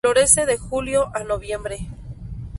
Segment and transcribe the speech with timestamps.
[0.03, 1.77] Florece de julio a noviembre.